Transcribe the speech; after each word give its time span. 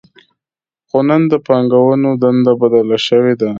خو 0.87 0.97
نن 1.09 1.21
د 1.31 1.33
بانکونو 1.45 2.09
دنده 2.21 2.53
بدله 2.61 2.97
شوې 3.07 3.33
ده 3.39 3.49